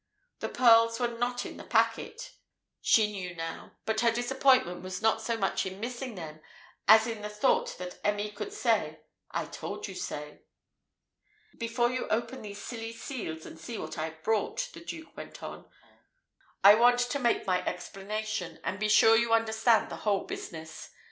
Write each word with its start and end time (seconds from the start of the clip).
The 0.39 0.49
pearls 0.49 0.99
were 0.99 1.07
not 1.09 1.45
in 1.45 1.57
the 1.57 1.63
packet, 1.63 2.31
she 2.81 3.11
knew 3.11 3.35
now, 3.35 3.73
but 3.85 3.99
her 3.99 4.09
disappointment 4.11 4.81
was 4.81 4.99
not 4.99 5.21
so 5.21 5.37
much 5.37 5.63
in 5.63 5.79
missing 5.79 6.15
them 6.15 6.41
as 6.87 7.05
in 7.05 7.21
the 7.21 7.29
thought 7.29 7.77
that 7.77 7.99
Emmy 8.03 8.31
could 8.31 8.51
say 8.51 9.01
"I 9.29 9.45
told 9.45 9.87
you 9.87 9.93
so!" 9.93 10.39
"Before 11.55 11.91
you 11.91 12.07
open 12.07 12.41
these 12.41 12.57
silly 12.63 12.93
seals, 12.93 13.45
and 13.45 13.59
see 13.59 13.77
what 13.77 13.95
I've 13.99 14.23
brought," 14.23 14.69
the 14.73 14.83
Duke 14.83 15.15
went 15.15 15.43
on, 15.43 15.69
"I 16.63 16.73
want 16.73 17.01
to 17.01 17.19
make 17.19 17.45
my 17.45 17.63
explanation, 17.63 18.59
and 18.63 18.79
be 18.79 18.89
sure 18.89 19.15
you 19.15 19.33
understand 19.33 19.91
the 19.91 19.97
whole 19.97 20.23
business. 20.25 20.89